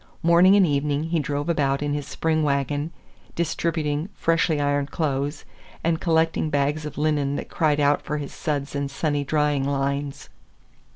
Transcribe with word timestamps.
Morning 0.23 0.55
and 0.55 0.65
evening 0.65 1.03
he 1.09 1.19
drove 1.19 1.47
about 1.47 1.83
in 1.83 1.93
his 1.93 2.07
spring 2.07 2.41
wagon, 2.41 2.89
distributing 3.35 4.09
freshly 4.15 4.59
ironed 4.59 4.89
clothes, 4.89 5.45
and 5.83 6.01
collecting 6.01 6.49
bags 6.49 6.87
of 6.87 6.97
linen 6.97 7.35
that 7.35 7.49
cried 7.49 7.79
out 7.79 8.01
for 8.01 8.17
his 8.17 8.33
suds 8.33 8.73
and 8.73 8.89
sunny 8.89 9.23
drying 9.23 9.63
lines. 9.63 10.29